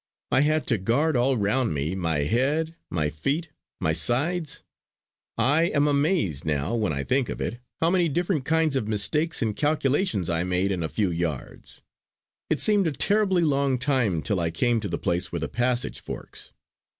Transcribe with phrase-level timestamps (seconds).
[0.31, 4.63] I had to guard all round me, my head, my feet, my sides.
[5.37, 9.43] I am amazed, now when I think of it, how many different kinds of mistakes
[9.43, 11.83] and calculations I made in a few yards.
[12.49, 15.99] It seemed a terribly long time till I came to the place where the passage
[15.99, 16.51] forks.